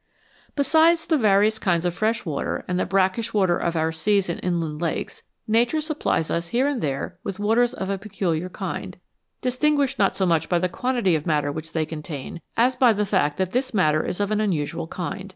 [0.55, 4.39] Besides the various kinds of fresh water and the brackish water of our seas and
[4.43, 8.97] inland lakes, Nature supplies us here and there with waters of a peculiar kind,
[9.43, 13.05] distinguished not so much by the quantity of matter which they contain as by the
[13.05, 15.29] fact that this matter is of an unusual kind.